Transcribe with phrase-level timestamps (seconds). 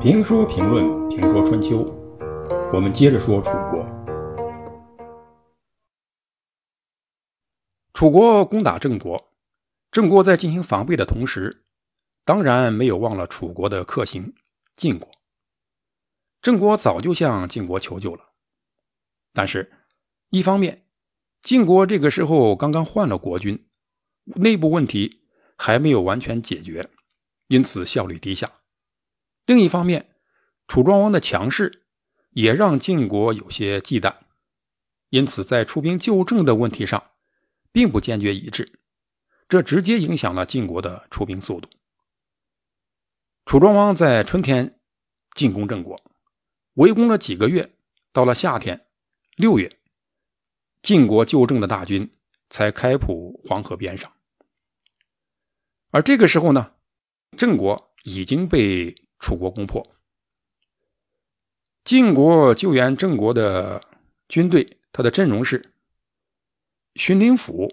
[0.00, 1.84] 评说评论评说春秋，
[2.72, 3.86] 我们接着说楚国。
[7.94, 9.32] 楚国攻打郑国，
[9.92, 11.64] 郑国在进行防备的同时，
[12.24, 14.34] 当然没有忘了楚国的克星
[14.74, 15.08] 晋国。
[16.40, 18.30] 郑国早就向晋国求救了，
[19.32, 19.70] 但是，
[20.30, 20.86] 一方面，
[21.40, 23.68] 晋国这个时候刚刚换了国君，
[24.24, 25.21] 内部问题
[25.64, 26.90] 还没有完全解决，
[27.46, 28.48] 因此效率低下；
[29.46, 30.16] 另一方面，
[30.66, 31.84] 楚庄王的强势
[32.30, 34.12] 也让晋国有些忌惮，
[35.10, 37.12] 因此在出兵救郑的问题上，
[37.70, 38.80] 并不坚决一致，
[39.48, 41.68] 这直接影响了晋国的出兵速度。
[43.46, 44.80] 楚庄王在春天
[45.36, 46.02] 进攻郑国。
[46.74, 47.76] 围攻了几个月，
[48.12, 48.88] 到了夏天，
[49.36, 49.78] 六月，
[50.82, 52.10] 晋国救郑的大军
[52.50, 54.12] 才开赴黄河边上。
[55.92, 56.74] 而这个时候呢，
[57.36, 59.94] 郑国已经被楚国攻破。
[61.84, 63.84] 晋国救援郑国的
[64.26, 65.74] 军队，他的阵容是：
[66.94, 67.68] 荀林甫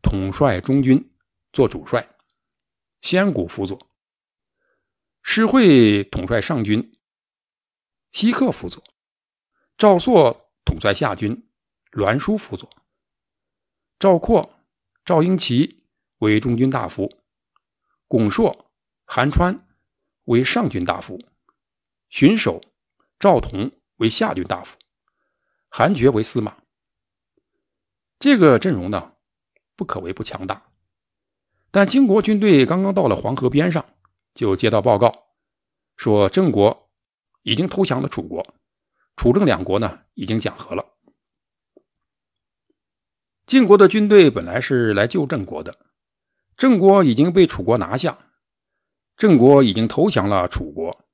[0.00, 1.12] 统帅中军，
[1.52, 2.00] 做主帅；
[3.00, 3.76] 先谷辅佐；
[5.22, 6.92] 施惠统帅上军。
[8.12, 8.84] 西克辅佐，
[9.76, 11.50] 赵朔统帅下军，
[11.90, 12.70] 栾书辅佐。
[13.98, 14.60] 赵括、
[15.04, 15.85] 赵英奇
[16.18, 17.10] 为中军大夫，
[18.08, 18.70] 巩硕、
[19.04, 19.66] 韩川
[20.24, 21.20] 为上军大夫，
[22.08, 22.60] 荀守、
[23.18, 24.76] 赵同为下军大夫，
[25.68, 26.56] 韩厥为司马。
[28.18, 29.14] 这个阵容呢，
[29.74, 30.70] 不可谓不强大。
[31.70, 33.84] 但金国军队刚刚到了黄河边上，
[34.34, 35.28] 就接到报告，
[35.96, 36.84] 说郑国。
[37.42, 38.44] 已经投降了楚国，
[39.14, 40.84] 楚郑两国呢已经讲和了。
[43.46, 45.78] 晋国的军队本来是来救郑国的，
[46.56, 48.18] 郑国已经被楚国拿下，
[49.16, 51.04] 郑国已经投降了楚国，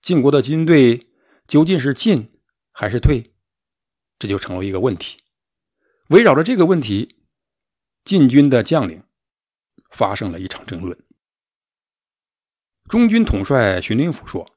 [0.00, 1.08] 晋国的军队
[1.46, 2.30] 究竟是进
[2.72, 3.34] 还是退，
[4.18, 5.18] 这就成了一个问题。
[6.08, 7.16] 围绕着这个问题，
[8.04, 9.02] 晋军的将领
[9.90, 10.98] 发生了一场争论。
[12.88, 14.50] 中军统帅荀林甫说。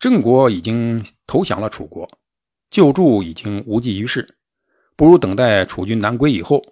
[0.00, 2.08] 郑国已经投降了楚国，
[2.70, 4.38] 救助已经无济于事，
[4.94, 6.64] 不如等待楚军南归以后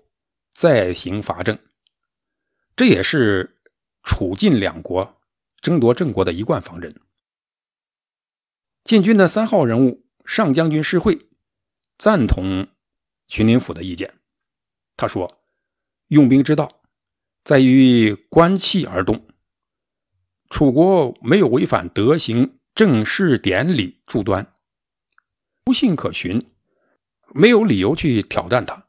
[0.55, 1.59] 再行伐郑。
[2.77, 3.59] 这也是
[4.03, 5.21] 楚晋两国
[5.61, 6.95] 争夺郑国的一贯方针。
[8.85, 11.27] 晋军的三号人物上将军施惠
[11.99, 12.69] 赞同
[13.27, 14.15] 荀林甫的意见，
[14.97, 15.41] 他说
[16.09, 16.83] ：“用兵之道
[17.43, 19.27] 在于观气而动，
[20.51, 24.53] 楚国没有违反德行。”正式典礼诸端，
[25.65, 26.47] 不信可循，
[27.33, 28.87] 没有理由去挑战他，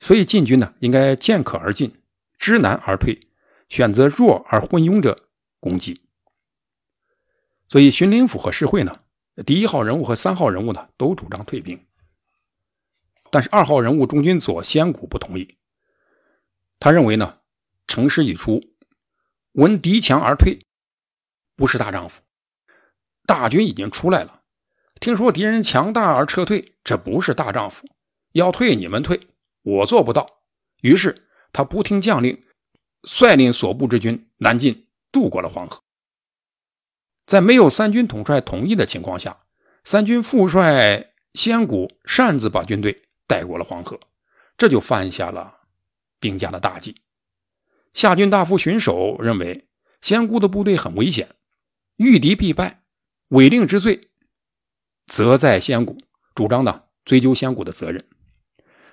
[0.00, 2.01] 所以晋军呢应该见可而进，
[2.42, 3.28] 知难而退，
[3.68, 5.28] 选择弱而昏庸者
[5.60, 6.02] 攻击。
[7.68, 9.02] 所以荀林甫和施惠呢，
[9.46, 11.86] 第一号人物和三号人物呢都主张退兵，
[13.30, 15.56] 但是二号人物中军左先谷不同意，
[16.80, 17.38] 他认为呢，
[17.86, 18.60] 城师已出，
[19.52, 20.58] 闻敌强而退，
[21.54, 22.22] 不是大丈夫。
[23.24, 24.42] 大军已经出来了，
[24.98, 27.86] 听说敌人强大而撤退，这不是大丈夫。
[28.32, 29.28] 要退你们退，
[29.62, 30.42] 我做不到。
[30.80, 32.42] 于是他不听将令，
[33.02, 35.82] 率领所部之军南进，渡过了黄河。
[37.26, 39.44] 在没有三军统帅同意的情况下，
[39.84, 43.98] 三军副帅先谷擅自把军队带过了黄河，
[44.56, 45.54] 这就犯下了
[46.18, 47.00] 兵家的大忌。
[47.94, 49.68] 夏军大夫荀守认为，
[50.00, 51.36] 先谷的部队很危险，
[51.96, 52.82] 遇敌必败。
[53.28, 54.10] 违令之罪，
[55.06, 55.98] 责在先谷，
[56.34, 58.06] 主张呢追究仙谷的责任。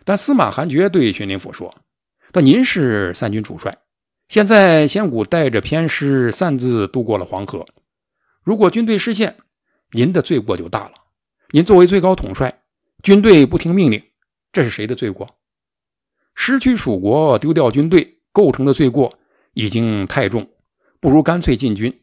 [0.06, 1.84] 但司马韩厥对荀林甫说
[2.34, 3.78] ：“那您是三军主帅，
[4.28, 7.66] 现在先谷带着偏师擅自渡过了黄河，
[8.44, 9.38] 如果军队失陷，
[9.92, 10.94] 您的罪过就大了。
[11.52, 12.62] 您作为最高统帅，
[13.02, 14.04] 军队不听命令，
[14.52, 15.38] 这是谁的罪过？
[16.36, 19.18] 失去蜀国，丢掉军队，构成的罪过
[19.54, 20.48] 已经太重，
[21.00, 22.02] 不如干脆进军。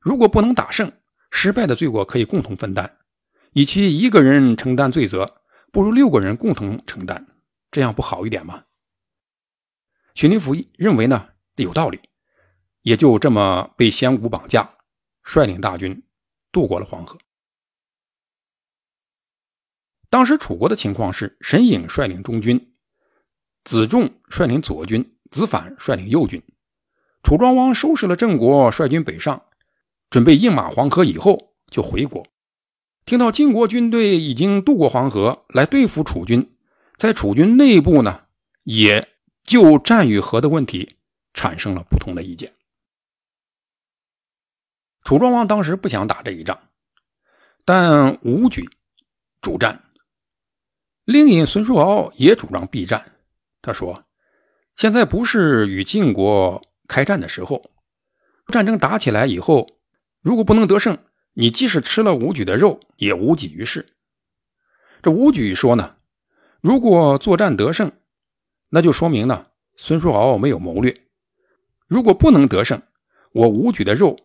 [0.00, 0.90] 如果不能打胜。”
[1.32, 2.96] 失败的罪过可以共同分担，
[3.52, 5.36] 与其一个人承担罪责，
[5.70, 7.24] 不如六个人共同承担，
[7.70, 8.64] 这样不好一点吗？
[10.20, 11.98] 荀林甫认为呢有道理，
[12.82, 14.70] 也就这么被先谷绑架，
[15.22, 16.02] 率领大军
[16.52, 17.18] 渡过了黄河。
[20.10, 22.74] 当时楚国的情况是，沈颖率领中军，
[23.64, 26.42] 子仲率领左军，子反率领右军。
[27.22, 29.46] 楚庄王收拾了郑国，率军北上。
[30.10, 32.26] 准备应马黄河以后就回国，
[33.06, 36.54] 听到晋国军队已经渡过黄河来对付楚军，
[36.98, 38.24] 在楚军内部呢，
[38.64, 39.09] 也
[39.50, 40.96] 就战与和的问题
[41.34, 42.52] 产生了不同的意见。
[45.02, 46.56] 楚庄王当时不想打这一仗，
[47.64, 48.70] 但武举
[49.40, 49.82] 主战，
[51.04, 53.16] 令尹孙叔敖也主张避战。
[53.60, 54.04] 他说
[54.78, 57.72] ：“现在不是与晋国开战的时候，
[58.52, 59.66] 战争打起来以后，
[60.20, 60.96] 如果不能得胜，
[61.32, 63.96] 你即使吃了武举的肉，也无济于事。”
[65.02, 65.96] 这武举说呢，
[66.60, 67.90] 如果作战得胜，
[68.70, 70.92] 那就说明呢孙叔敖没有谋略；
[71.86, 72.80] 如果不能得胜，
[73.32, 74.18] 我武举的肉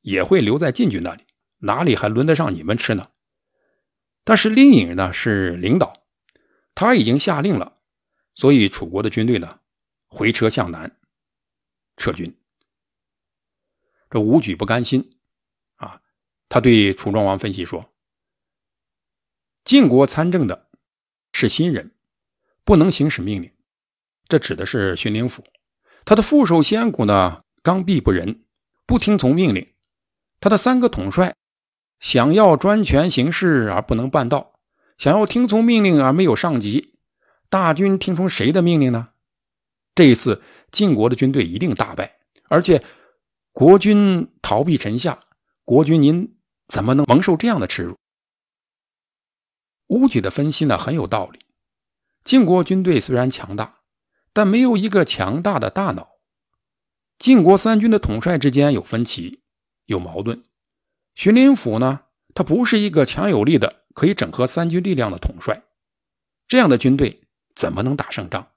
[0.00, 1.24] 也会留在晋军那里，
[1.58, 3.10] 哪里还轮得上你们吃呢？
[4.24, 6.04] 但是令尹呢是领导，
[6.74, 7.80] 他已经下令了，
[8.32, 9.60] 所以楚国的军队呢
[10.06, 10.98] 回车向南
[11.96, 12.36] 撤军。
[14.08, 15.10] 这武举不甘心
[15.76, 16.02] 啊，
[16.48, 17.92] 他对楚庄王分析说。
[19.64, 20.70] 晋国参政的
[21.32, 21.94] 是新人，
[22.64, 23.52] 不能行使命令。
[24.32, 25.44] 这指的是荀林甫，
[26.06, 28.46] 他的副手先谷呢刚愎不仁，
[28.86, 29.74] 不听从命令。
[30.40, 31.36] 他的三个统帅
[32.00, 34.54] 想要专权行事而不能办到，
[34.96, 36.94] 想要听从命令而没有上级。
[37.50, 39.10] 大军听从谁的命令呢？
[39.94, 40.40] 这一次
[40.70, 42.18] 晋国的军队一定大败，
[42.48, 42.82] 而且
[43.52, 45.20] 国君逃避臣下，
[45.66, 46.38] 国君您
[46.68, 47.98] 怎么能蒙受这样的耻辱？
[49.88, 51.40] 武举的分析呢很有道理。
[52.24, 53.81] 晋国军队虽然强大，
[54.32, 56.08] 但没有一个强大的大脑。
[57.18, 59.42] 晋国三军的统帅之间有分歧，
[59.86, 60.42] 有矛盾。
[61.14, 62.00] 荀林甫呢，
[62.34, 65.62] 他不是一个强有力的可以整合三军力量的统帅。
[66.48, 67.22] 这样的军队
[67.54, 68.48] 怎么能打胜仗？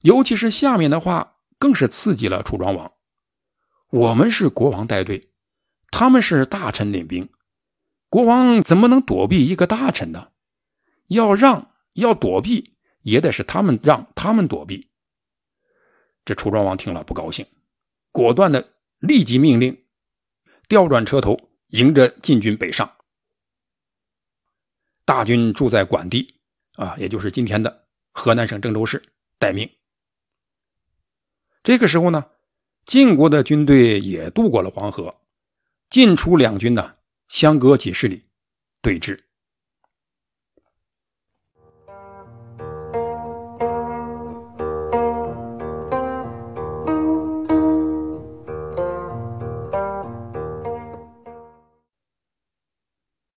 [0.00, 2.92] 尤其是下面的话，更是刺激了楚庄王。
[3.90, 5.30] 我们是国王带队，
[5.90, 7.28] 他们是大臣领兵，
[8.08, 10.30] 国王怎么能躲避一个大臣呢？
[11.08, 14.85] 要让要躲避，也得是他们让他们躲避。
[16.26, 17.46] 这楚庄王听了不高兴，
[18.10, 19.84] 果断的立即命令
[20.68, 22.92] 调转车头，迎着晋军北上。
[25.04, 26.34] 大军住在管地
[26.72, 29.00] 啊，也就是今天的河南省郑州市，
[29.38, 29.70] 待命。
[31.62, 32.24] 这个时候呢，
[32.84, 35.20] 晋国的军队也渡过了黄河，
[35.88, 36.96] 晋楚两军呢
[37.28, 38.24] 相隔几十里，
[38.82, 39.25] 对峙。